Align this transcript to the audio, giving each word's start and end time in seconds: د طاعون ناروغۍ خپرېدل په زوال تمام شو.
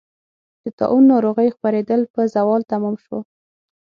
د 0.63 0.65
طاعون 0.79 1.03
ناروغۍ 1.11 1.47
خپرېدل 1.55 2.01
په 2.13 2.21
زوال 2.33 2.61
تمام 2.71 2.95
شو. 3.03 3.17